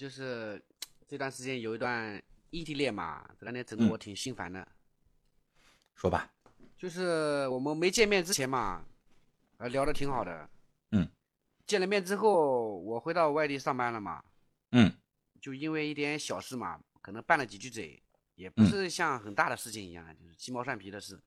[0.00, 0.58] 就是
[1.06, 2.18] 这段时间有一段
[2.48, 4.66] 异地恋嘛，这两天整的我挺心烦的。
[5.94, 6.32] 说吧，
[6.74, 8.82] 就是我们没见面之前嘛，
[9.58, 10.48] 呃，聊的挺好的。
[10.92, 11.06] 嗯。
[11.66, 14.24] 见了面之后，我回到外地上班了嘛。
[14.72, 14.90] 嗯。
[15.38, 18.02] 就因为一点小事嘛，可能拌了几句嘴，
[18.36, 21.20] 也不是像很大的事情一样，就是鸡毛蒜皮的事。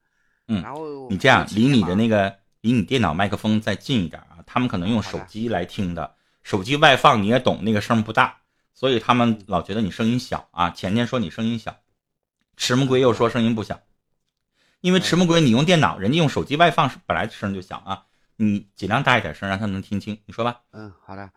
[0.48, 0.64] 嗯。
[0.64, 8.42] 然后你这样离你的那个离你电脑麦克风再近一点啊，他们可能用手机来听的，手机外放你也懂，那个声不大，
[8.74, 10.70] 所以他们老觉得你声音小啊。
[10.72, 11.76] 前天说你声音小，
[12.58, 13.82] 迟木龟又说声音不小。
[14.82, 18.06] 因为迟木龟，你用电脑，人家用手机外放，本来声就小啊。
[18.36, 20.20] 你尽量大一点声，让他能听清。
[20.26, 20.62] 你说吧。
[20.72, 21.32] 嗯，好的。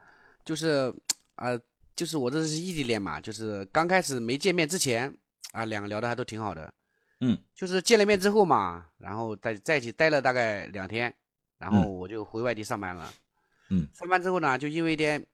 [0.45, 0.93] 就是，
[1.37, 1.51] 啊，
[1.95, 5.17] 就是我这是异地恋嘛，就是刚开始没见面之前
[5.53, 6.73] 啊，两个聊的还都挺好的。
[7.21, 7.39] 嗯。
[7.55, 11.15] 就是见了面之后嘛，然后在在一起待了大概两天，
[11.59, 13.13] 然后我就回外地上班了。
[13.69, 13.87] 嗯。
[13.95, 15.25] 上班之后呢，就因为一点，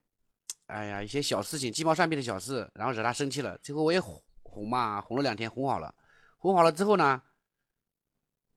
[0.73, 3.59] 哎呀，一些小事情，鸡毛蒜皮的小事，然后惹他生气了。
[3.59, 5.95] 最后我也哄哄嘛，哄了两天，哄好了。
[6.39, 7.21] 哄好了之后呢？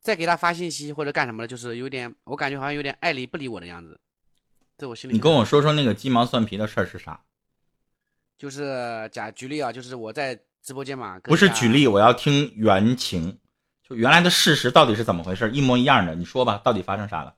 [0.02, 4.00] 再给他发信息或者干什么的，就是有点，我感觉好像有点爱理不理我的样子，
[4.78, 5.14] 在我心里。
[5.14, 7.20] 你跟我说说那个鸡毛蒜皮的事儿是啥？
[8.38, 11.20] 就是假举例啊，就是我在直播间嘛。
[11.24, 13.40] 不是举例，我要听原情，
[13.84, 17.36] 就原来的事实到底是怎么回事，一模一样的，你说吧，到底发生啥了？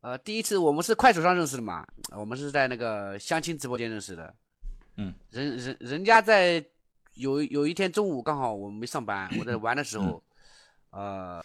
[0.00, 4.34] 呃，第一次我们是快手上认识的嘛，我们是在那个相亲直播间认识的。
[4.96, 5.14] 嗯。
[5.30, 6.64] 人人人家在
[7.14, 10.22] 有有一天中午刚好我们没上班，我在玩的时候。
[10.90, 11.40] 呃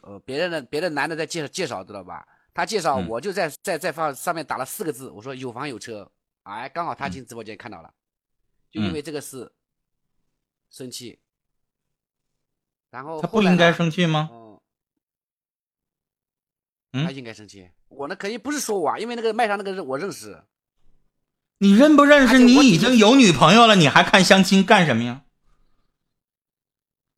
[0.00, 2.26] 呃别人的别的男的在介绍介绍知道吧？
[2.54, 6.10] 他介绍我就在在在放上面打了四个字，我说有房有车，
[6.44, 7.92] 哎，刚好他进直播间看到了，
[8.70, 9.52] 就因为这个事
[10.70, 11.18] 生气，
[12.88, 14.30] 然后他不应该生气吗？
[14.32, 14.41] 嗯，
[16.92, 17.68] 他应该生气。
[17.88, 20.42] 我那肯定不是说我，啊，因为那个麦上那个人我认识，
[21.58, 22.38] 你认不认识？
[22.38, 25.22] 你已经有女朋友了，你还看相亲干什么呀？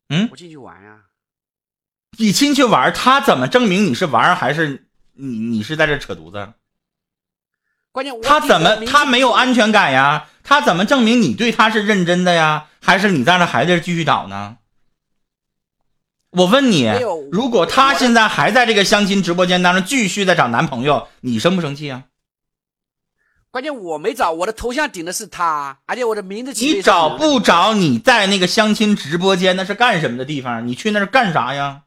[0.09, 1.01] 嗯，我进去玩呀。
[2.17, 6.53] 你进去玩，他怎么证明你是玩还是你你是在这扯犊子？
[7.91, 10.29] 关键他怎么他没有安全感呀？
[10.43, 12.67] 他怎么证明你对他是认真的呀？
[12.81, 14.57] 还是你在那还在继续找呢？
[16.35, 16.91] 我问你，
[17.31, 22.03] 如果她现在还在这个相亲直播间当中继续在找男朋友，你生不生气啊？
[23.51, 26.51] 关键我没找，我的头像顶的是她，而且我的名字。
[26.53, 30.67] 你找不找你在那个相亲直播间那是干什么的地方？
[30.67, 31.83] 你去那是干啥呀？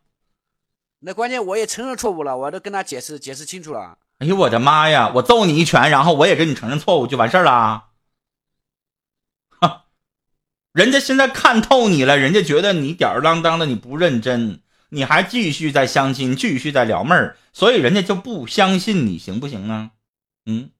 [1.01, 3.99] 那关键我也承认错误了，我都跟他解释解释清楚了。
[4.21, 5.13] 哎呦我的妈呀！
[5.17, 7.85] 我揍你一拳，然后我也跟你承认错误就完事儿了。
[10.79, 19.91] 哈，人家现在看透你了，人家觉得你吊儿郎当的，你不认真，你还继续在相亲，继续在撩妹儿，所以人家就不相信你，行不行呢？
[20.47, 20.71] 嗯，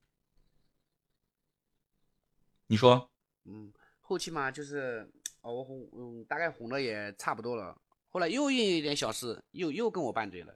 [2.69, 3.11] 你说？
[3.45, 5.11] 嗯，后期嘛，就是
[5.41, 7.77] 哦，我哄，嗯，大概哄的也差不多了。
[8.09, 10.55] 后来又因为一点小事，又又跟我拌嘴了，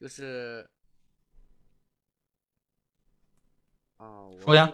[0.00, 0.68] 就是，
[3.96, 4.72] 啊，说呀，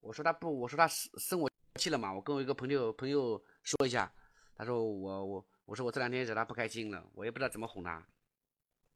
[0.00, 4.12] 我说他不，我说他生生我气了嘛，我跟我一个朋友朋友说一下，
[4.56, 8.06] 他说我我我说我这两天惹他不开心了，我也不知道怎么哄他，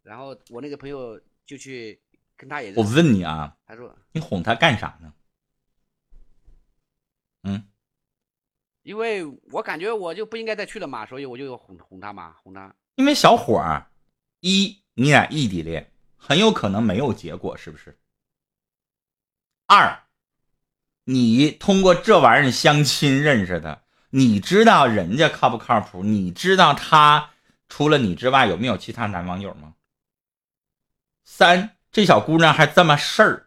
[0.03, 2.00] 然后我那个朋友就去
[2.37, 5.14] 跟他也，我问你啊，他说你哄他干啥呢？
[7.42, 7.69] 嗯。
[8.82, 12.72] 因为我感觉我就不应该再去了嘛，所以我就哄哄他嘛，哄他。
[12.94, 13.91] 因为小伙儿，
[14.38, 17.98] 一你俩异地恋，很有可能没有结果，是不是？
[19.66, 20.06] 二，
[21.09, 26.03] 你通过这玩意儿相亲认识的，你知道人家靠不靠谱？
[26.03, 27.31] 你知道他
[27.69, 29.75] 除了你之外有没有其他男网友吗？
[31.25, 33.47] 三，这小姑娘还这么事儿，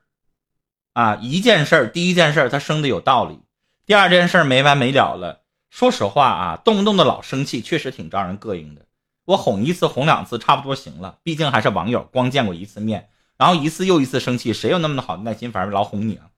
[0.94, 3.42] 啊，一件事儿，第一件事儿她生的有道理。
[3.86, 5.42] 第二件事儿没完没了了。
[5.70, 8.86] 说实话啊，动不动的老生气，确实挺招人膈应的。
[9.26, 11.20] 我哄一次、哄两次，差不多行了。
[11.24, 16.29] 毕竟还是网友，光见过一次面，然后一次又一次生气，谁有那么好的耐心，反而老哄你啊？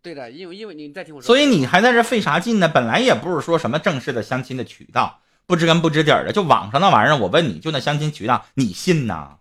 [0.00, 2.68] 对的，因为因为你在听我说，所以你还在这费啥劲呢？
[2.68, 7.16] 本来也不是说什么正式的相亲的渠道，不知根不知底的，就网上那玩意儿。
[7.16, 9.38] 我问你就那相亲渠道，你信呐？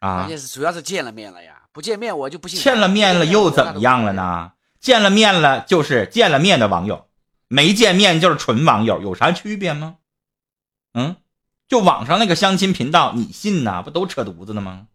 [0.00, 0.16] 啊？
[0.16, 2.60] 关键是主要是见了面了呀，不见面我就不信。
[2.60, 4.52] 见了面了又怎么样了呢？
[4.80, 7.06] 见了面了就是见了面的网友，
[7.48, 9.96] 没见面就是纯网友，有啥区别吗？
[10.92, 11.16] 嗯，
[11.68, 13.82] 就网上那个相亲频道，你信呐？
[13.82, 14.88] 不都扯犊子呢吗？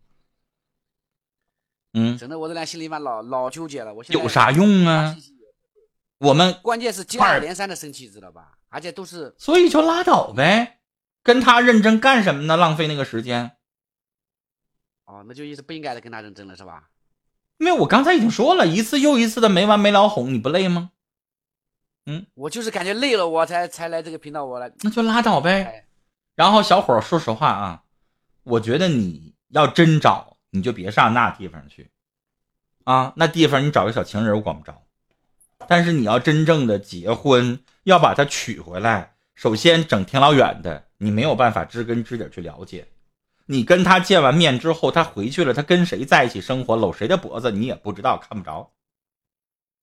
[1.94, 3.94] 嗯，整的，我这俩心里面老老纠结了。
[3.94, 5.16] 我现在有啥用啊？
[6.20, 8.58] 我们关键是接二连三的生气，知道吧？
[8.70, 10.80] 而且都是，所以就拉倒呗，
[11.24, 12.58] 跟他认真干什么呢？
[12.58, 13.54] 浪费那个时间。
[15.06, 16.90] 哦，那就意思不应该再跟他认真了，是吧？
[17.58, 20.92] 因为我刚才已经说了一次又一次的没完没了哄，你不累吗？
[22.06, 24.72] 嗯，我就是感觉累了，我才才来这个频道，我来。
[24.82, 25.88] 那就拉倒呗。
[26.36, 27.84] 然后小伙，说实话啊，
[28.44, 31.90] 我觉得你要真找，你就别上那地方去，
[32.84, 34.84] 啊，那地方你找个小情人我管不着。
[35.68, 42.88] 但是你要真正的结婚，要把他娶回来，首先整挺老远的，你没有办法知根知底去了解。
[43.46, 48.72] 你跟他见完面之后，他回去了，他跟谁在一起生活，搂谁的脖子，你也不知道，看不着，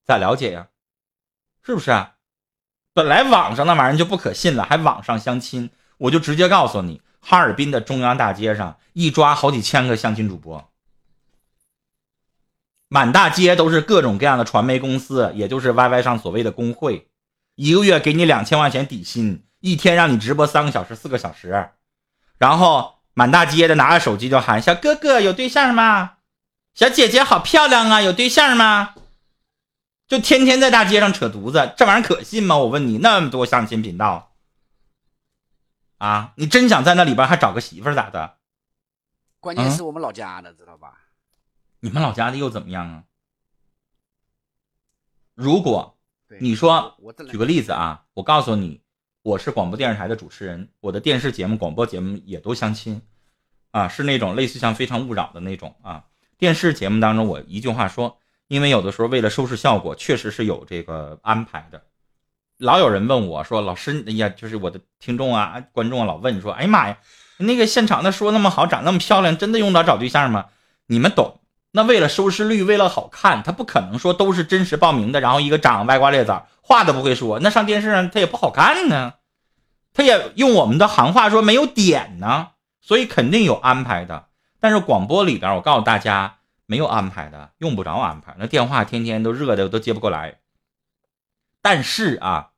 [0.04, 0.68] 咋了解呀？
[1.62, 2.14] 是不是啊？
[2.94, 5.68] 本来网上那玩意儿就不可信了，还网上相亲，
[5.98, 10.70] 我就直接告诉你，哈尔滨的中央大街上一抓好几千个相亲主播，
[12.86, 17.08] 满大街都是各种各样的传媒公司，也就是 YY 上所谓的工会，
[17.56, 21.70] 一个月给你两千块钱底薪，一天让你直播三个小时、四个小时，
[22.38, 26.18] 然后满大街的拿着手机就喊：“小哥哥有对象吗？
[26.76, 28.94] 小姐姐好漂亮啊，有对象吗？”
[30.06, 32.56] 就天天在大街上扯犊子，这玩意儿可信吗？
[32.56, 34.25] 我问你，那么多相亲频道，
[35.98, 38.36] 啊，你真想在那里边还找个媳妇咋的？
[39.40, 40.98] 关键是我们老家的，知道吧？
[41.80, 43.04] 你们老家的又怎么样啊？
[45.34, 45.98] 如果
[46.40, 46.96] 你说，
[47.30, 48.82] 举个例子啊，我告诉你，
[49.22, 53.00] 我是广播电视台的主持人，我的电视节目、广播节目也都相亲，
[53.70, 56.04] 啊，是那种类似像《非诚勿扰》的那种啊。
[56.38, 58.18] 电视节目当中，我一句话说。
[58.48, 61.84] 因为有的时候为了收视效果，确实是有这个安排的。
[62.58, 66.98] 老有人问我说：“老师，哎呀，就是我的听众啊、观众啊，老问说，哎呀妈呀，
[67.38, 70.46] 那个现场的说那么好，长那么漂亮，真的用得着找对象吗？
[70.86, 71.40] 你们懂？
[71.72, 79.14] 那为了收视率，为了好看，他不可能说都是真实报名的，然后一个长歪瓜裂枣，话都不会说，那上电视上他也不好看呢。
[79.92, 82.48] 他也用我们的行话说没有点呢，
[82.80, 84.26] 所以肯定有安排的。
[84.60, 86.34] 但是广播里边，我告诉大家。
[86.68, 88.34] 没有安排的，用不着安排。
[88.40, 90.38] 那电话天天都热的，都接不过来。
[91.68, 92.52] 但是啊，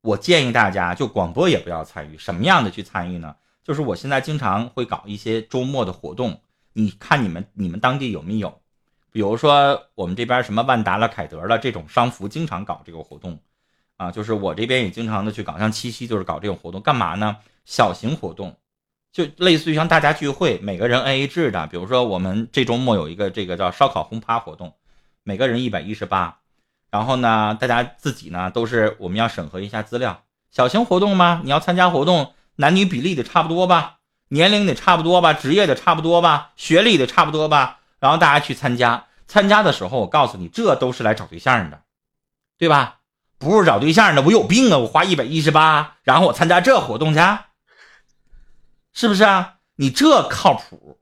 [0.00, 2.16] 我建议大家就广播也不要参与。
[2.16, 3.36] 什么样的去参与呢？
[3.62, 6.40] 就是我现在经常会搞一些周末的活动，
[6.72, 8.62] 你看你们你们当地有没有？
[9.10, 13.38] 比如说我们这边什么万达了、凯德了这种商服，经常搞这个活动
[13.98, 14.10] 啊。
[14.10, 17.36] 就是我这边也经常的去搞，像七夕就是搞这种活动，干嘛呢？
[17.66, 18.56] 小型活动。
[19.12, 21.66] 就类似于像大家聚会，每个人 A A 制的。
[21.66, 24.74] 比如说，我们这周末有一个这个叫烧烤轰趴活动，
[25.22, 26.38] 每个人一百一十八。
[26.92, 30.22] 然后呢，大家自己呢都是我们要审核一下资料。
[30.50, 31.40] 小型活动吗？
[31.42, 33.96] 你要参加活动，男女比例得差不多吧，
[34.28, 37.80] 年龄得差不多吧，职业得差不多吧，学历得差不多吧。
[37.98, 41.80] 然后大家去参加，参加的时候我告诉你，这都是来找对象的，
[42.58, 42.98] 对吧？
[43.38, 44.78] 不是找对象的，我有病啊！
[44.78, 47.20] 我花一百一十八，然后我参加这活动去。
[48.92, 49.54] 是不是啊？
[49.76, 51.00] 你这靠谱，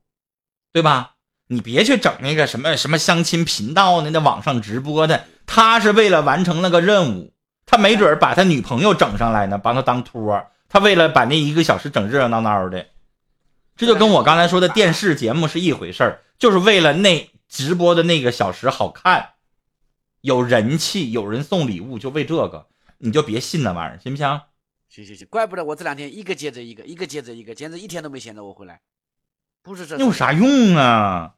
[0.73, 1.17] 对吧？
[1.49, 7.33] 你别去整那个什么什么相亲频道呢，那网上直播的，他是为了完成那个任务，
[7.67, 10.41] 他没准把他女朋友整上来呢，帮他当托。
[10.69, 12.87] 他为了把那一个小时整热热闹闹的，
[13.75, 19.31] 这就跟我刚才说的电视节目是一回事儿，就是为了那直播的那个小时好看，
[20.21, 22.69] 有人气，有人送礼物，就为这个，
[22.99, 24.41] 你就别信那玩意儿，行不行？
[24.89, 28.81] 行行行，怪不得我这两天一个接着一个，一个接着一个，简直一天都没闲着我回来。
[29.65, 31.35] 不是这有啥用啊？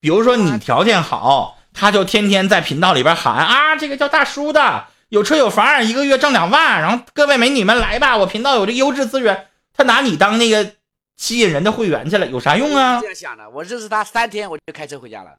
[0.00, 9.48] 比如说你条件好，他就天天在频道里边喊啊，这个叫大叔的，有车有房，一个月挣两万，然后各位美女们来吧，我频道有这优质资源。
[9.74, 10.76] 他拿你当那个
[11.16, 13.00] 吸引人的会员去了，有啥用啊？
[13.00, 15.32] 这样想的，我认识他三天我就开车回家了，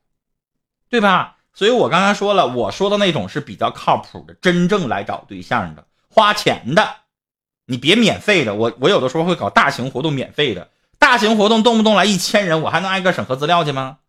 [0.89, 1.37] 对吧？
[1.53, 6.97] 所以我刚刚说了，我说的那种是比较靠谱的，真正来找对象的，花钱的。
[7.67, 13.99] 你别免费的，我我有的时候会搞大型活动，免费的，大型活动动不动来一千人，我还能挨个审核资料去吗？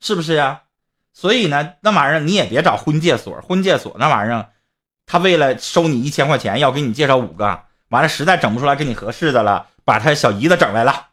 [0.00, 0.62] 是不是呀？
[1.12, 4.50] 所以呢，那玩意儿你也别找婚介所，婚介所那玩意儿，
[5.06, 11.08] 他为了收你一千块钱，要给你介绍五个，完了实在整不出来跟你合适的了，把他小姨子整来了，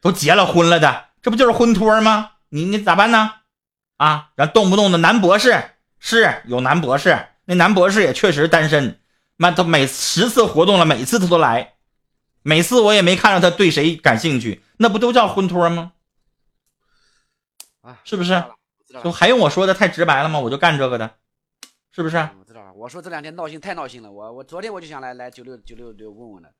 [0.00, 2.30] 都结了婚了的，这不就是婚托吗？
[2.50, 3.34] 你你咋办呢？
[3.96, 5.62] 啊，然后动不动的男博士
[5.98, 9.00] 是有男博士，那男博士也确实单身。
[9.36, 11.74] 妈，他每十次活动了，每次他都来，
[12.42, 15.92] 每次我也没看到他对谁感兴趣，那不都叫婚托吗？
[17.82, 18.44] 啊，是不是？
[19.02, 20.38] 就还用我说的太直白了吗？
[20.40, 21.14] 我就干这个的，
[21.92, 22.16] 是不是？
[22.38, 22.72] 我知道了。
[22.72, 26.52] 我说这两天闹心太闹心了，我我昨天我就想来来九六九六六问问的。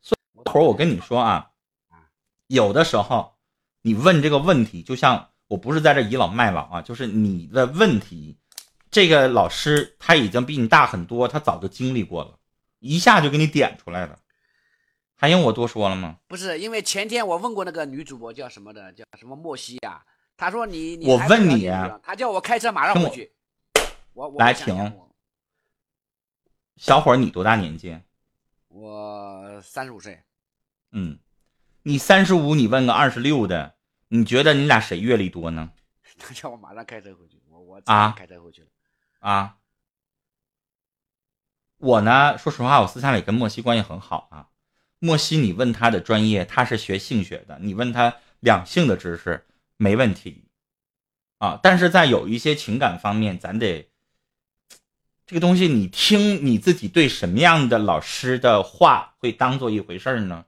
[0.47, 1.51] 会儿我跟你说啊，
[2.47, 3.35] 有的时候
[3.83, 8.39] 你问这个问题，就像我不是在这倚老卖老啊，就是你的问题，
[8.91, 12.39] 这个老师他已经比你大很多，他早就经历过了。
[12.79, 14.19] 一下就给你点出来了，
[15.15, 16.17] 还用我多说了吗？
[16.29, 20.03] 不是，因为前天我问过那个女主播叫什么的，叫什么莫西呀？
[20.41, 21.69] 他说你你我问你
[22.03, 23.31] 他叫我开车马上听我回去。
[24.15, 24.75] 我我来停
[26.79, 28.01] 小伙儿，你多大年纪？
[28.69, 30.23] 我三十五岁，
[30.93, 31.19] 嗯，
[31.83, 33.75] 你三十五，你问个二十六的，
[34.09, 35.73] 你觉得你俩谁阅历多呢？
[36.19, 38.69] 他叫我马上开车回去，我我啊开车回去了。
[39.19, 39.59] 啊，
[41.77, 44.49] 我呢，说实话，我私下里跟莫西关系很好啊。
[45.01, 49.47] 莫西，你问他的专业，他是学性学的，你问他两性的知识
[49.81, 50.45] 没问题
[51.39, 51.59] 啊。
[51.63, 53.89] 但是在有一些情感方面，咱得
[55.27, 60.45] 这个东西，你听你自己对什么样的老师的话会当做一回事儿呢？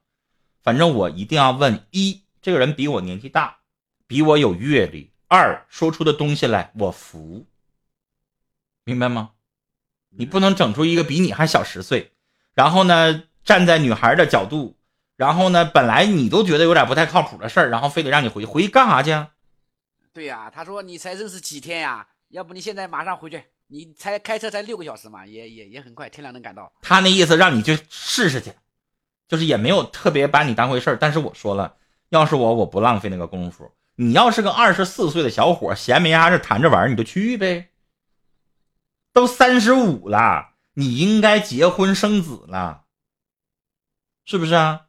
[0.61, 3.61] 反正我一定要问：一，这个人比我年纪大，
[4.07, 7.47] 比我有阅历；二，说出的东西来我服。
[8.85, 9.31] 明白吗？
[10.11, 12.13] 你不能整出一个比你还小十岁，
[12.53, 14.77] 然后呢，站在女孩的角度，
[15.23, 19.29] 然后呢，本来你都觉得有点不太靠谱的事儿，然后非得让你回去，回去干啥去啊？
[20.13, 22.09] 对呀、他说你才认识几天呀？
[22.31, 23.41] 要不你现在马上回去？
[23.69, 26.73] 你才开车才六个小时嘛，也也也很快，天亮能赶到。
[26.83, 28.53] 他那意思让你去试试去，
[29.29, 30.99] 就是也没有特别把你当回事儿。
[31.01, 31.77] 但是我说了，
[32.09, 33.71] 要是我，我不浪费那个功夫。
[33.95, 37.69] 你要是个二十四岁的小伙，闲没啥事谈着玩儿，你就去呗。
[39.13, 42.87] 都三十五了，你应该结婚生子了，
[44.25, 44.87] 是不是啊？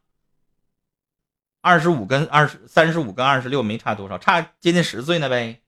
[1.64, 5.62] 二十五跟二十三十五跟二十六没差多少，差接近十岁呢呗，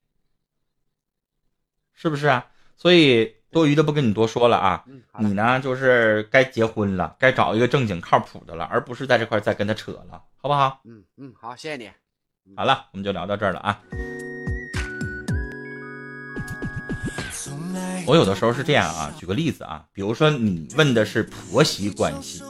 [1.94, 2.48] 是不是啊？
[2.76, 4.84] 所以多余的不跟你多说了啊。
[4.86, 10.82] 嗯，你呢，就是该结婚了，该找一个正经靠谱的了，而不是在这块再跟他扯了，好不好？
[10.84, 11.90] 嗯嗯，好，谢谢你。
[12.54, 13.80] 好了，我们就聊到这儿了啊。
[18.06, 22.42] 我有的时候是这样啊，举个例子啊，比如说你问的是婆媳关系，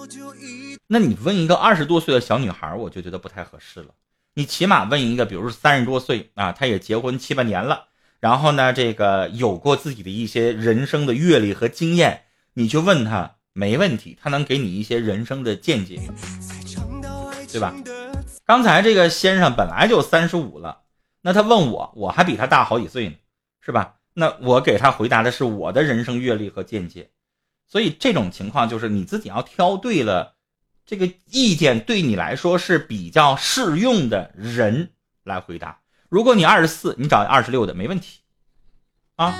[0.88, 3.88] 那你问一个二十多岁的小女孩，我就觉得不太合适了。
[4.34, 7.86] 你起码问一个，比如说三十多岁啊，她也结婚七八年了，
[8.20, 12.24] 然后呢，这个有过自己的一些人生的阅历和经验，
[12.54, 16.00] 你去问她没问题，她能给你一些人生的见解，
[17.50, 17.74] 对吧？
[18.44, 20.82] 刚才这个先生本来就三十五了，
[21.22, 23.16] 那他问我，我还比他大好几岁呢，
[23.60, 23.96] 是吧？
[24.14, 27.10] 那我给他回答的是我的人生阅历和见解，
[27.66, 30.35] 所以这种情况就是你自己要挑对了，
[30.86, 34.92] 这个意见对你来说是比较适用的人
[35.24, 35.80] 来回答。
[36.08, 38.20] 如果你二十四，你找二十六的没问题，
[39.16, 39.34] 啊。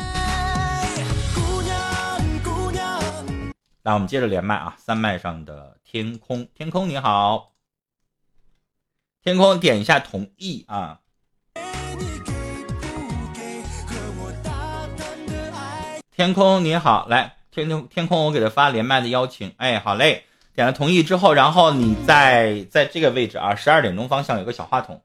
[3.84, 7.52] 来，我们接着连麦啊，三麦上的天空，天空你好，
[9.22, 10.98] 天空点一下同意啊。
[16.10, 20.24] 天空你好，来天空天空，我给他发连麦的邀请，哎，好嘞，
[20.56, 25.02] 点了同意之后，然后你在在这个位置啊，十二点钟方向有个小话筒，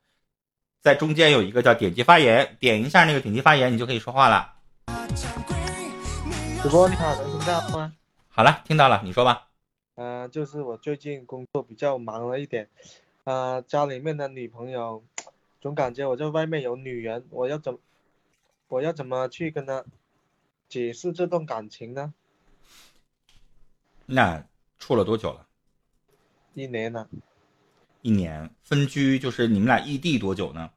[0.79, 4.53] 在中间有一个叫点击发言，点一下那个点击发言，你就可以说话了。
[6.63, 7.93] 主播你好，能听到吗？
[8.29, 9.50] 好了，听到了，你说吧。
[9.96, 12.70] 呃，就是我最近工作比较忙了一点，
[13.25, 15.03] 呃，家里面的女朋友
[15.60, 17.77] 总感觉我在外面有女人，我要怎
[18.70, 19.84] 我要怎么去跟她
[20.70, 22.13] 解释这段感情呢？
[24.05, 24.46] 那
[24.81, 25.45] 处了多久了？
[26.55, 27.07] 一年了，
[28.01, 28.50] 一年。
[28.63, 30.71] 分居就是你们俩异地多久呢？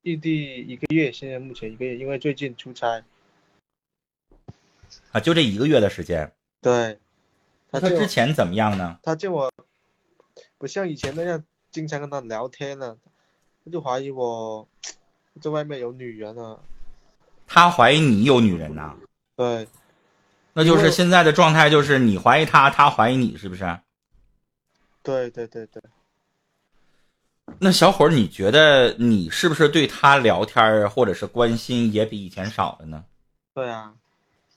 [0.00, 3.04] 异地一个月，现在目前一个月，因为最近出差。
[5.12, 6.32] 啊，就这一个月的时间。
[6.62, 6.98] 对，
[7.70, 8.98] 他他之前怎么样呢？
[9.02, 9.52] 他见我
[10.56, 12.96] 不像以前那样经常跟他聊天了，
[13.64, 14.66] 他就怀疑我
[15.42, 16.64] 在外面有女人了。
[17.46, 18.96] 他怀疑你有女人呐？
[19.36, 19.68] 对，
[20.58, 23.78] 那就是现在的状态，就是你怀疑他，他怀疑你，是不是？
[25.02, 25.82] 对对对对，
[27.58, 33.04] 那小伙儿，你觉得你是不是对他聊天儿或者是关心也比以前少了呢？
[33.52, 33.92] 对啊，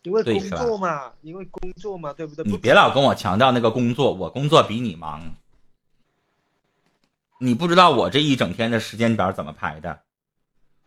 [0.03, 2.45] 因为工作嘛，因为工作嘛，对不对？
[2.49, 5.35] 你别老跟我强调那个工作，我工作比你忙。
[7.41, 9.99] 你不知道我这一整天的时间表怎么排的？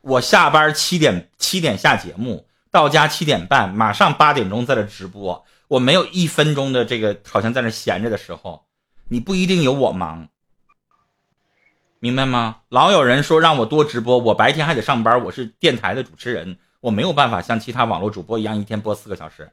[0.01, 8.65] 我下班七点七点下节目，到家七点半，马上八点钟在这直播，我没有一分钟的这个好像在那闲着的时候。
[9.09, 10.27] 你不一定有我忙，
[11.99, 12.61] 明白吗？
[12.71, 19.51] 老有人说让我多直播，我白天还得上班，我是电台的主持人，我没有办法像其他网络主播一样一天播四个小时。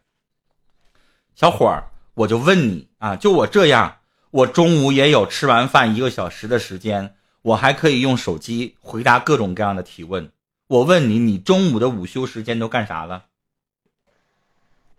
[1.35, 3.97] 小伙儿，我就问你啊，就我这样，
[4.31, 10.31] 我中午也有吃完饭一个小时的时间，我还可以用手机回答各种各样的提问。
[10.69, 13.25] 我问你，你中午的午休时间都干啥了？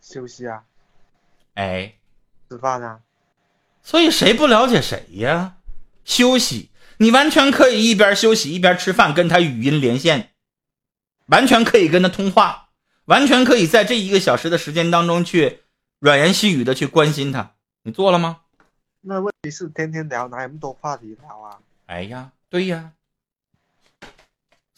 [0.01, 0.65] 休息啊，
[1.55, 1.95] 哎，
[2.49, 3.03] 吃饭啊，
[3.81, 5.59] 所以谁不了解谁呀？
[6.05, 10.33] 休息，你完全可以一边休息一边吃饭，跟他语音连线，
[11.27, 12.71] 完全可以跟他通话，
[13.05, 15.61] 完全可以在这一个小时的时间当中去
[16.01, 17.55] 软言细语的去关心他。
[17.85, 18.41] 你做了吗？
[19.03, 21.61] 那问题是天天聊，哪有那么多话题聊啊？
[21.87, 22.91] 哎呀，对呀。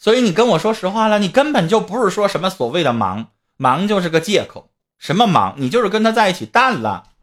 [0.03, 4.69] 所以你跟我说实话了，你根本就不是说什么所谓的忙，忙就是个借口。
[4.99, 5.55] 什么忙？
[5.57, 7.13] 你就是跟他在一起淡了，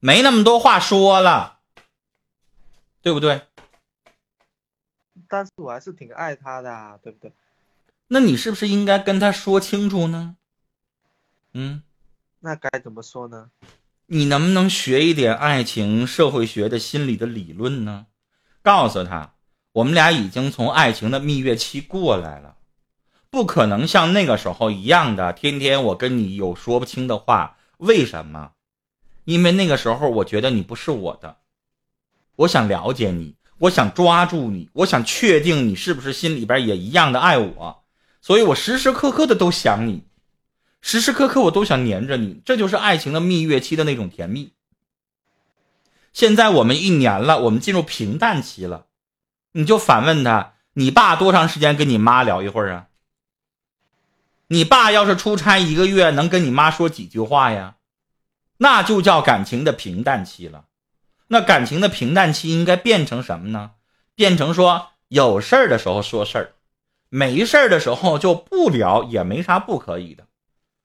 [0.00, 1.60] 没那么多话说了，
[3.02, 3.42] 对不对？
[5.28, 7.32] 但是我还是挺爱他的，对不对？
[8.08, 10.34] 那你是不是应该跟他说清楚呢？
[11.52, 11.84] 嗯，
[12.40, 13.50] 那该怎么说呢？
[14.06, 18.06] 你能不能学一点爱情社会学的心理的理论呢？
[18.60, 19.34] 告诉他。
[19.78, 22.56] 我们俩已经从爱情的蜜月期过来了，
[23.30, 27.56] 不可能像那个时候一样的天天我跟你有说不清的话。
[27.76, 28.50] 为什么？
[29.24, 31.36] 因为那个时候我觉得你不是我的，
[32.34, 37.84] 我想了解你，我想抓住你，我想确定你是不是心里边也一样的爱我，
[38.20, 40.02] 所以我时时刻刻的都想你，
[40.80, 42.42] 时时刻刻我都想黏着你。
[42.44, 44.50] 这就是爱情的蜜月期的那种甜蜜。
[46.12, 48.86] 现在我们一年了，我们进入平淡期了。
[49.58, 52.86] 你就反问他，你爸多长时间跟你妈聊一会儿啊？
[54.46, 57.74] 你爸要是出差一个月，能跟你妈说几句话呀？
[58.58, 60.66] 那就叫感情的平淡期了。
[61.26, 63.72] 那感情的平淡期应该变成什么呢？
[64.14, 66.52] 变成说有事儿的时候说事儿，
[67.08, 70.28] 没事儿的时候就不聊，也没啥不可以的，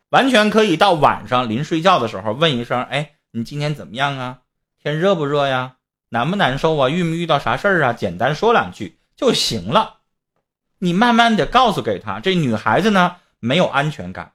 [0.09, 4.39] 完全可以到晚上临睡觉的时候问一声：“哎，你今天怎么样啊？
[4.81, 5.75] 天热不热呀？”
[6.13, 6.89] 难不难受啊？
[6.89, 7.91] 遇没遇到啥事儿啊？
[7.91, 10.01] 简单说两句就行了。
[10.77, 14.33] 你慢慢的告诉给他，这女孩子呢没有安全感，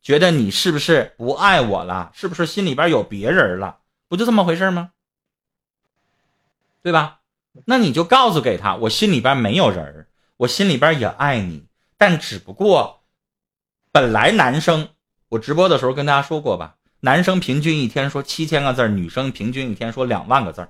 [0.00, 2.12] 觉得你是不是不爱我了？
[2.14, 3.78] 是不是心里边有别人了？
[4.06, 4.92] 不就这么回事吗？
[6.80, 7.18] 对吧？
[7.64, 10.06] 那你就告诉给他，我心里边没有人
[10.36, 11.66] 我心里边也爱你，
[11.98, 13.02] 但只不过
[13.90, 14.90] 本来男生，
[15.30, 20.68] 我直播的时候跟大家说过吧，男生平均一天说七千个字女生平均一天说两万个字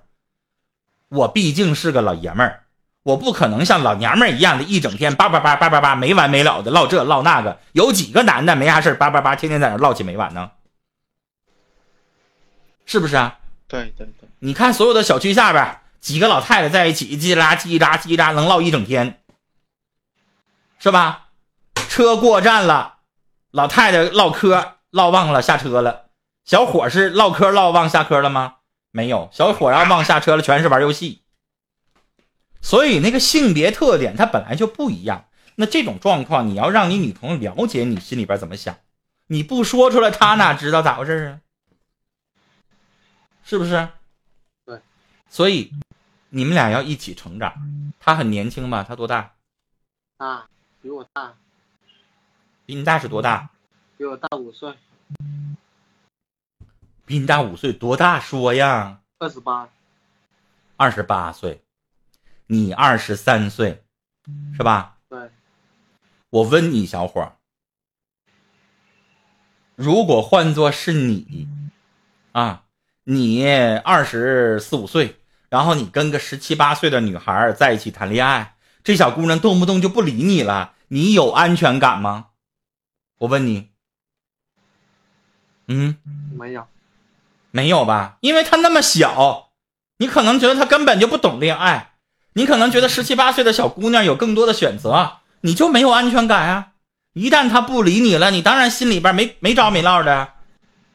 [1.08, 2.64] 我毕竟是个老爷们儿，
[3.02, 7.58] 我不可能像老娘们儿一样的一整天叭叭叭叭叭叭没完没了的唠这唠那个。
[7.72, 10.50] 有几个男的没啥事叭叭叭天天在那唠起没完呢？
[12.84, 13.38] 是不是啊？
[13.68, 19.20] 对对对，你看所有的小区下边几个老太太在一起叽啦叽啦叽啦能唠一整天，
[20.78, 21.28] 是吧？
[21.88, 22.98] 车过站了，
[23.50, 26.06] 老太太唠嗑唠忘了下车了，
[26.44, 28.54] 小伙是唠嗑唠忘下课了吗？
[28.90, 31.22] 没有小伙要忘下车了，全是玩游戏。
[32.60, 35.28] 所以那个性别特点它本来就不一样。
[35.56, 38.78] 那这种状况，你要让你女朋友了解你心里边怎么想，
[39.28, 41.40] 你不说出来，她哪知道咋回事啊？
[43.44, 43.88] 是不是？
[44.64, 44.80] 对。
[45.30, 45.72] 所以
[46.30, 47.54] 你们俩要一起成长。
[47.98, 48.84] 他很年轻吧？
[48.86, 49.32] 他多大？
[50.16, 50.46] 大，
[50.82, 51.34] 比我大。
[52.64, 53.50] 比你大是多大？
[53.96, 54.72] 比我大五岁。
[57.06, 58.18] 比你大五岁，多大？
[58.18, 59.00] 说呀。
[59.18, 59.68] 二十八。
[60.76, 61.62] 二十八岁，
[62.48, 63.82] 你二十三岁，
[64.54, 64.98] 是吧？
[65.08, 65.30] 对。
[66.30, 67.36] 我问你，小伙儿，
[69.76, 71.48] 如果换作是你，
[72.32, 72.64] 啊，
[73.04, 73.48] 你
[73.84, 75.16] 二十四五岁，
[75.48, 82.30] 然后你跟个十七八岁的女孩在一起谈恋爱，这小姑娘动不动就不理你了，你有安全感吗？
[83.18, 83.70] 我问你。
[85.68, 85.96] 嗯。
[86.36, 86.66] 没有。
[87.56, 88.18] 没有吧？
[88.20, 89.48] 因为他那么小，
[89.96, 91.92] 你可能觉得他根本就不懂恋爱，
[92.34, 96.72] 你可能觉得十七八岁的小姑娘有更多的选择，你就没有安全感啊！
[97.14, 100.34] 一旦他不理你了，你当然心里边没没着没落的，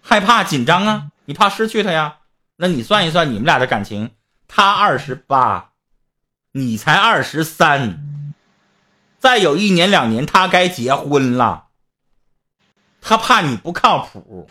[0.04, 2.18] 害怕紧张啊，你怕失去他呀？
[2.58, 4.12] 那你算一算你们俩的感情，
[4.48, 5.72] 他二十八，
[6.52, 7.98] 你才二十三，
[9.18, 11.70] 再有一年两年他该结婚了，
[13.02, 14.48] 他怕你不靠谱。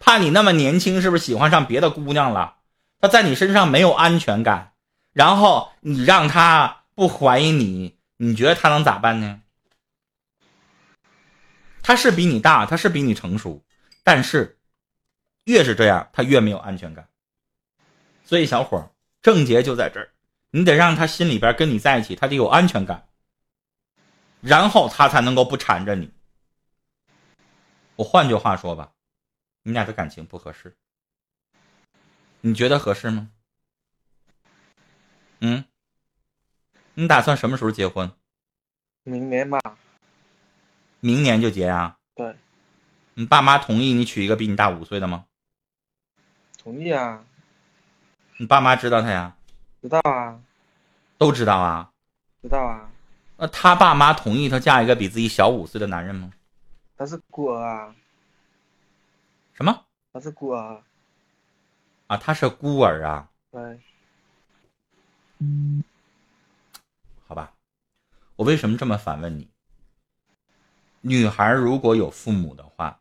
[0.00, 2.56] 怕你那么年轻，是不是喜欢上别的姑娘了？
[3.00, 4.72] 他在你身上没有安全感，
[5.12, 9.40] 然后你让他不怀疑你，你觉得他能咋办呢？
[11.82, 13.64] 他是比你大，他是比你成熟，
[14.02, 14.58] 但是
[15.44, 17.08] 越是这样，他越没有安全感。
[18.24, 18.90] 所以小伙
[19.22, 20.10] 症结就在这儿，
[20.50, 23.06] 你得让他心里边跟你在一起，他得有安全感，
[24.40, 26.10] 然后他才能够不缠着你。
[27.96, 28.90] 我换句话说吧。
[29.68, 30.74] 你俩的感情不合适，
[32.40, 33.28] 你觉得合适吗？
[35.40, 35.62] 嗯，
[36.94, 38.10] 你打算什么时候结婚？
[39.02, 39.60] 明年吧。
[41.00, 41.98] 明年就结啊？
[42.14, 42.34] 对。
[43.12, 45.26] 你爸妈同意你娶一个比你大五岁的吗？
[46.56, 47.22] 同意啊。
[48.38, 49.36] 你爸妈知道他呀？
[49.82, 50.40] 知道啊。
[51.18, 51.92] 都知道啊？
[52.40, 52.90] 知道啊。
[53.36, 56.32] 那他爸妈同意他嫁一个比自己小五岁的男人吗？
[56.96, 57.94] 他是孤儿啊。
[59.58, 59.86] 什么？
[60.12, 60.84] 他是孤儿。
[62.06, 63.28] 啊，他是孤儿啊。
[63.50, 63.80] 对。
[67.26, 67.52] 好吧，
[68.36, 69.50] 我为什么这么反问你？
[71.00, 73.00] 女孩如果有父母的话，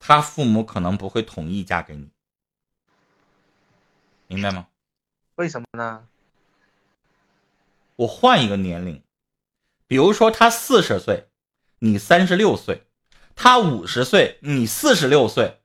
[0.00, 2.10] 她父母可能不会同意嫁给你，
[4.26, 4.66] 明白吗？
[5.36, 6.08] 为什么呢？
[7.94, 9.00] 我换一个年龄，
[9.86, 11.28] 比如说她四十岁，
[11.78, 12.88] 你三十六岁，
[13.36, 15.57] 她五十岁，你四十六岁，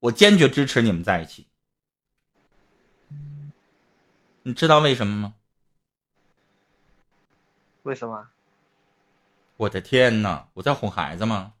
[0.00, 1.46] 我坚决支持你们在一起。
[4.42, 5.34] 你知道为什么吗？
[7.82, 8.28] 为什么？
[9.58, 10.48] 我的天哪！
[10.54, 11.52] 我在哄孩子吗？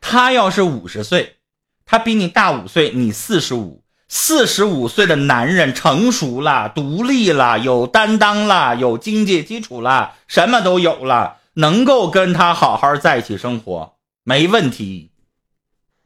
[0.00, 1.38] 他要是五十岁，
[1.84, 15.10] 他比你大五岁，你四十五，四十五岁的男人成熟了，独立了，有担当了，有经济基础了，什么都有了，能够跟他好好在一起生活，没问题。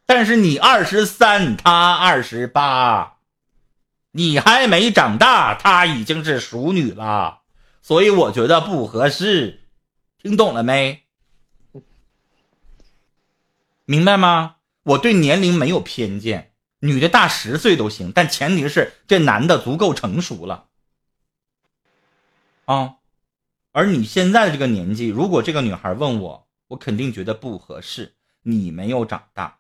[0.07, 3.17] 但是你二十三，他二十八，
[4.11, 7.41] 你还没长大，他已经是熟女了。
[7.81, 9.63] 所以我觉得不合适，
[10.23, 11.05] 听懂了没？
[13.87, 14.57] 明白吗？
[14.83, 20.67] 我对年龄没有偏见，女的大十岁都行，但前提是这男的足够成熟了
[22.67, 22.97] 啊。
[23.73, 26.44] 而你现在的这个年纪，如果这个女孩问我，
[26.75, 28.15] 我肯定觉得不合适。
[28.43, 29.59] 你没有长大，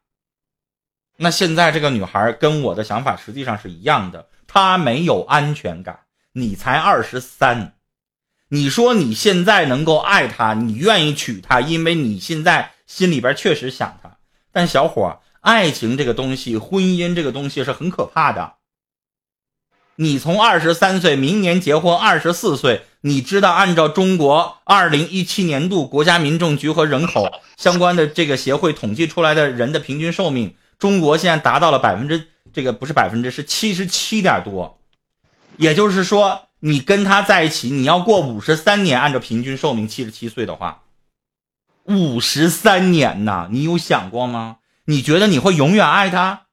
[1.16, 6.00] 那现在这个女孩跟我的想法实际上是一样的，她没有安全感。
[6.32, 7.76] 你才二十三。
[8.48, 14.18] 你说你现在能够爱她，你愿意娶她，因为你现在心里边确实想她。
[14.52, 18.56] 但小伙，爱情这个东西，婚姻这个东西是很可怕的。
[19.96, 34.78] 你从二十三岁，明年结婚二十四岁，你知道按照中国二零一七年度国家民政局和人口相关的这个协会统计出来的人的平均寿命，中国现在达到了百分之这个不是百分之是七十七点多，
[35.58, 36.48] 也就是说。
[36.66, 40.84] 你跟他在一起，你要过五十三年，按照平均寿命七十七岁的话，
[41.82, 44.56] 五十三年呐，你有想过吗？
[44.86, 46.44] 你觉得你会永远爱他？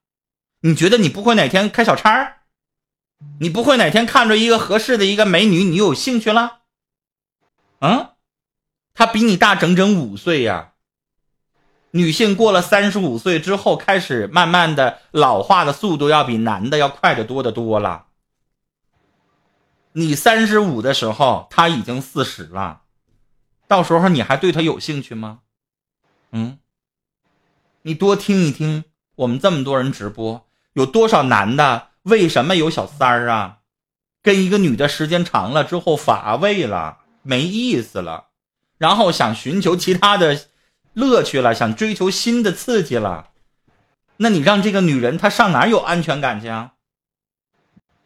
[0.64, 2.41] 你觉得你不会哪天开小差儿
[3.40, 6.60] 你不会哪天看着一个合适的一个美女，你有兴趣了？
[7.80, 8.12] 嗯，
[8.94, 10.74] 他比你大整整五岁呀。
[11.94, 18.06] 女性过了三十五岁之后，开始慢慢的老化的速度要比男的要快得多的多了。
[19.94, 22.84] 你三十五的时候，他已经四十了，
[23.68, 25.40] 到时候你还对他有兴趣吗？
[26.32, 26.60] 嗯，
[27.82, 33.60] 你多听一听，我们这么多人直播，有多少男的为什么有小三儿啊？
[34.24, 38.28] 跟一个女的时间长了之后乏味了，没意思了，
[38.78, 40.48] 然后想寻求其他的
[40.94, 43.30] 乐趣了，想追求新的刺激了，
[44.18, 46.74] 那你让这个女人她上哪有安全感去啊？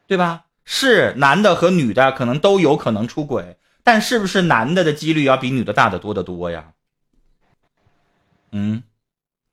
[0.07, 0.45] 对吧？
[0.63, 6.71] 是男的和女的可能都有可能出轨，但是不是男的的几率要比女的大得多得多呀？
[8.51, 8.83] 嗯，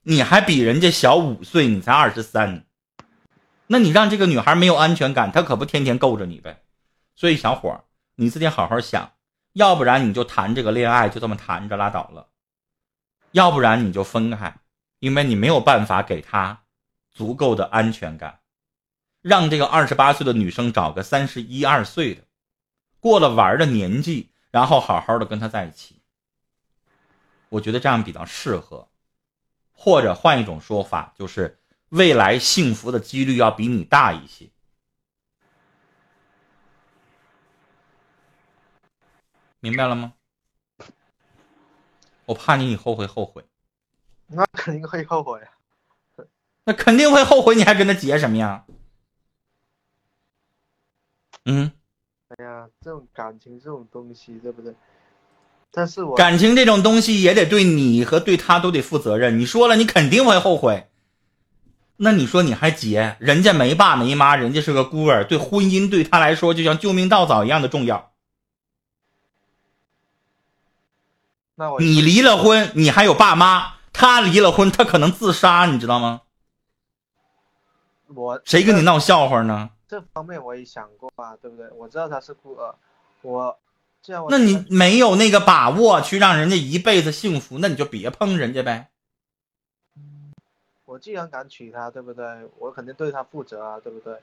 [0.05, 2.65] 你还比人家小五岁，你才二十三，
[3.67, 6.63] 那你让这个女孩没有安全感，她可不天天够着你呗。
[7.15, 7.85] 所以小伙儿，
[8.17, 9.13] 你自己好好想，
[9.53, 12.29] 要不然你就谈这个恋爱，就这么谈着拉倒了；
[13.33, 14.57] 要不然你就分开，
[14.99, 16.63] 因为你没有办法给她
[17.11, 18.41] 足够的安全感。
[19.21, 22.25] 让这个二十八岁的女生找个三十一二岁的，
[22.99, 26.03] 过了玩的年纪，然后好好的跟他在一起。
[27.51, 28.89] 我觉得这样比较适合，
[29.71, 31.62] 或者换一种说法，就是
[31.93, 34.49] 未来幸福的几率要比你大一些。
[39.61, 40.15] 明白了吗？
[42.25, 43.45] 我怕你以后会后悔。
[44.29, 45.41] 那肯定会后悔。
[46.65, 48.65] 那肯定会后悔，你还跟他结什么呀？
[51.45, 51.73] 嗯，
[52.29, 54.75] 哎呀，这种感情这种东西，对不对？
[55.71, 59.39] 但是我感情这种东西也得对你和对他都得负责任。
[59.39, 60.89] 你说了，你肯定会后悔。
[61.97, 63.17] 那你说你还结？
[63.21, 68.13] 人家没爸没妈，人家是个孤儿，对婚姻对他来说就像救命稻草一样的重要。
[71.55, 76.23] 那我你离了婚，你还有爸妈；他离了婚，他可能自杀，你知道吗？
[78.15, 79.71] 我谁跟你闹笑话呢？
[79.87, 81.67] 这方面我也想过啊，对不对？
[81.77, 82.75] 我知道他是孤儿，
[83.21, 83.59] 我
[84.03, 88.89] 这样，那你没有那个把握去让人家一辈子幸福，那你就别碰人家呗。
[90.93, 92.27] 我既然敢娶她，对不对？
[92.59, 94.15] 我肯定对她负责啊，对不对？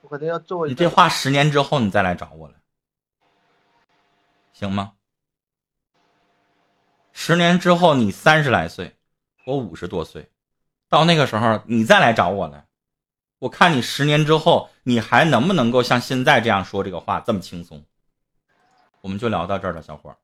[0.00, 0.66] 我肯定要做。
[0.66, 2.54] 你这话十年之后你再来找我了。
[4.52, 4.94] 行吗？
[7.12, 8.96] 十年之后你三十来岁，
[9.44, 10.28] 我五十多岁，
[10.88, 12.66] 到那个时候你再来找我来，
[13.38, 17.84] 我看你十年之后你还能不能够像现在这样说这个话这么轻松？
[19.00, 20.16] 我们就聊到这儿了，小伙儿。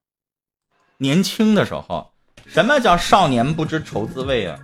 [0.96, 2.12] 年轻的时候，
[2.46, 4.58] 什么叫少年不知愁滋味啊？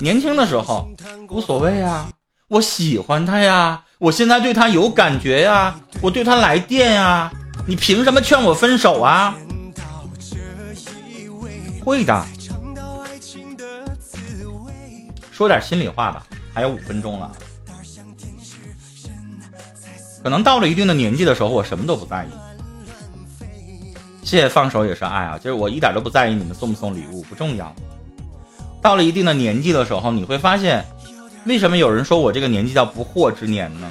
[0.00, 0.88] 年轻的时候
[1.28, 2.08] 无所谓啊，
[2.48, 7.32] 我喜欢他呀，我现在对他有感觉呀，我对他来电呀，
[7.66, 9.34] 你凭什么劝我分手啊？
[11.84, 12.26] 会的，
[15.30, 17.30] 说点心里话吧，还有五分钟了，
[20.22, 22.28] 可能到了一定的年纪的时候，我什么都不在意。
[24.22, 27.74] 谢谢放手也是爱啊，就是我一点都不在意你们送不送礼物，不重要。
[28.84, 30.84] 到了一定的年纪的时候，你会发现，
[31.46, 33.90] 为什么有人说我这个年纪叫不惑之年呢？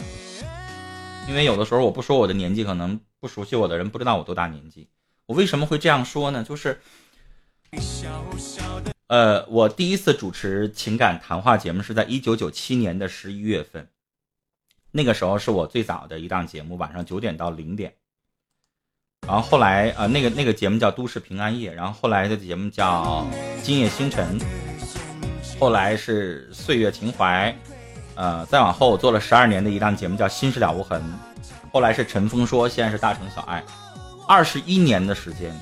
[1.27, 4.87] 因为有的时候我不说我的年纪，可能不熟悉我的人不知道我多大年纪。
[5.25, 6.43] 我为什么会这样说呢？
[6.43, 6.79] 就是，
[9.07, 13.87] 呃，我第一次主持情感谈话节目是在一九九七年的十一月份，
[14.91, 17.95] 那个时候是我最早的一档节目，晚上九点到零点。
[19.25, 23.25] 然后后来，呃，那个那个节目叫《都市平安夜》，然后后来的节目叫
[23.63, 24.39] 《今夜星辰》，
[25.63, 27.49] 后来是《岁月情怀》，
[28.15, 31.01] 呃，再往后做了十二年的一档节目叫《心事了无痕》，
[31.71, 33.61] 后来是《陈峰说》，现在是《大城小爱》，
[34.27, 35.57] 二十一年的时间，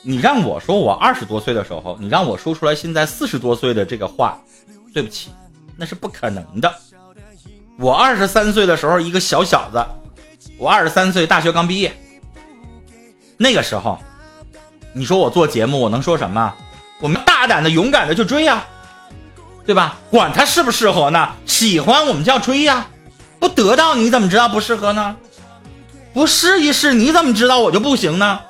[0.00, 4.38] 你让我说我二十多岁的时候，你让我说出来现在四十多岁的这个话，
[4.94, 5.30] 对不起，
[5.76, 6.74] 那是不可能的。
[7.78, 9.84] 我二十三岁的时候一个小小子，
[10.56, 11.94] 我二十三岁大学刚毕业。
[13.36, 13.98] 那个时候，
[14.94, 16.54] 你说我做节目，我能说什么？
[17.00, 18.64] 我们大胆的、勇敢的去追呀，
[19.66, 19.96] 对吧？
[20.10, 21.30] 管他适不适合呢？
[21.46, 22.86] 喜欢我们就要追呀，
[23.38, 25.16] 不得到你怎么知道不适合呢？
[26.12, 28.40] 不试一试你怎么知道我就不行呢？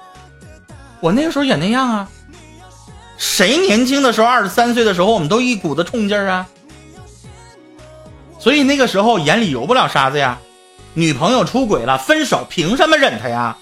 [1.00, 2.08] 我那个时候也那样啊。
[3.16, 6.48] 谁年轻的时候二十三岁的时候，我们都一股子冲劲儿啊。
[8.38, 10.38] 所以那个时候眼里有不了沙子呀。
[10.94, 13.56] 女朋友出轨了，分手，凭什么忍他呀？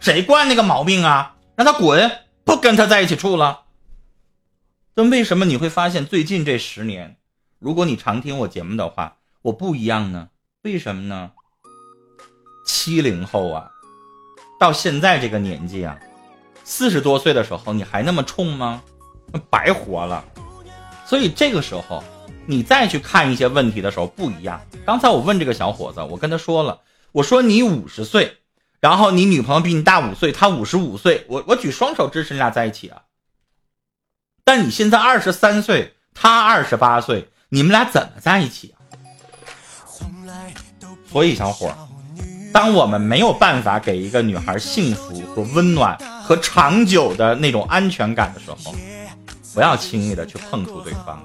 [0.00, 1.32] 谁惯那个毛病啊？
[1.54, 2.10] 让他滚，
[2.44, 3.60] 不跟他在一起处了。
[4.94, 7.16] 那为什么你会发现最近这十年，
[7.58, 10.28] 如果你常听我节目的话，我不一样呢？
[10.64, 11.30] 为什么呢？
[12.66, 13.70] 七零后啊，
[14.60, 15.98] 到现在这个年纪啊，
[16.62, 18.82] 四十多岁的时候你还那么冲吗？
[19.48, 20.22] 白活了。
[21.06, 22.04] 所以这个时候
[22.44, 24.60] 你再去看一些问题的时候不一样。
[24.84, 28.36] 刚才我问这个小伙子，我跟他说了，我说你五十岁。
[28.78, 33.00] 然后你女朋友比你大五岁，她五十五岁，我我举双手支持你俩在一起啊。
[34.44, 38.78] 但你现在二十三岁，他二十八岁，你们俩怎么在一起啊？
[41.10, 41.72] 所以小伙，
[42.52, 48.74] 当我们没有办法给一个女孩幸福和温暖和长久的那种安全感的时候，
[49.54, 51.22] 不要轻易的去碰触对方。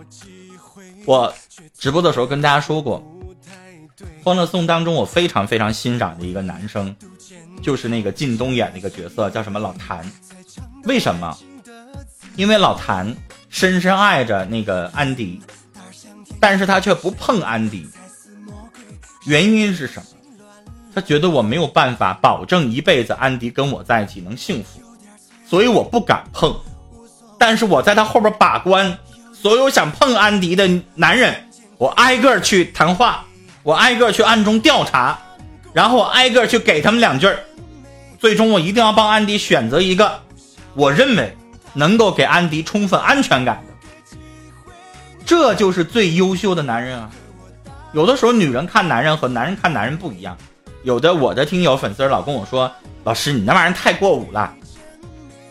[1.06, 1.34] 我
[1.78, 3.02] 直播的时候跟大家说过，
[4.24, 6.96] 《欢乐颂》当中我非常非常欣赏的一个男生。
[7.60, 10.06] 就是那个靳东演那个角色叫什么老谭？
[10.84, 11.36] 为什么？
[12.38, 13.13] 因为老谭
[13.50, 15.41] 深深爱着那个安迪，
[16.39, 17.86] 但是他却不碰安迪。
[19.26, 20.06] 原因是什么？
[20.95, 24.80] 他觉得我没有办法保证一辈子安迪跟我在一起能幸福，
[25.45, 26.56] 所以我不敢碰。
[27.38, 28.97] 但是我在他后边把关，
[29.34, 31.36] 所有想碰安迪的男人，
[31.78, 33.26] 我挨个去谈话，
[33.63, 35.19] 我挨个去暗中调查。
[35.73, 37.38] 然后我挨个去给他们两句儿，
[38.19, 40.19] 最终我一定要帮安迪选择一个，
[40.73, 41.36] 我认为
[41.78, 44.18] 能够给安迪充分安全感的，
[45.24, 47.10] 这就是最优秀的男人啊！
[47.94, 50.36] 有的时候女人看男人和男人看男人不一样，
[50.82, 52.72] 有的我的听友粉丝老跟我说，
[53.04, 54.52] 老师你那玩意儿太过午了，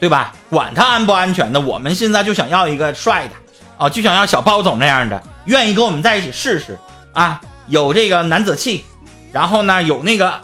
[0.00, 0.34] 对吧？
[0.50, 3.34] 管他安不安全的，我们现在就想要一个帅的，
[3.78, 6.76] 哦，就想要小包总那样的，愿意跟我们在一起试试
[7.12, 8.84] 啊，有这个男子气。
[9.32, 10.40] 然后呢，有那个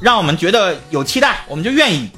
[0.00, 2.10] 让我们觉得有期待，我们就愿意。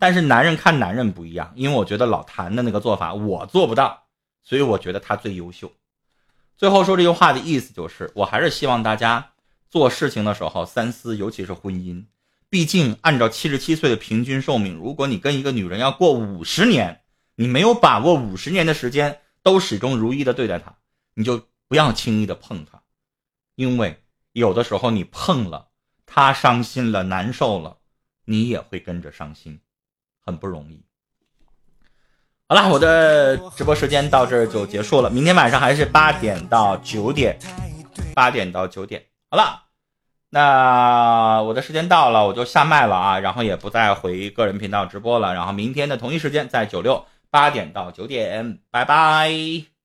[0.00, 4.04] 但是男人看男人不一样，因为我觉得老谭的那个做法我做不到，
[4.42, 5.70] 所以我觉得他最优秀。
[6.56, 9.32] 最后说这句话的意思就是，我还是希望大家
[9.68, 12.06] 做事情的时候三思，尤其是婚姻。
[12.48, 17.02] 毕竟按照七十七岁的平均寿命，如果你跟一个女人要过五十年，
[17.34, 20.74] 你没有把握五十年的时间都始终如一的对待她，
[21.12, 22.82] 你就不要轻易的碰她。
[23.54, 25.68] 因为有的时候你碰了
[26.06, 27.76] 他伤心了难受了，
[28.24, 29.60] 你也会跟着伤心，
[30.30, 30.82] 很不容易。
[32.48, 37.36] 好了，我的直播时间到这儿就结束了，明天晚上还是八点到九点，
[38.14, 39.04] 八点到九点。
[39.30, 39.62] 好了，
[40.30, 49.79] 那我的时间到了，我就下麦了啊，然后也不再回个人频道直播了，然后明天的同一时间在九六八点到九点，拜拜。